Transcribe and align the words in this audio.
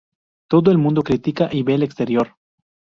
Todo 0.47 0.71
el 0.71 0.79
mundo 0.79 1.03
critica 1.03 1.47
y 1.51 1.61
ve 1.61 1.75
el 1.75 1.83
exterior. 1.83 2.35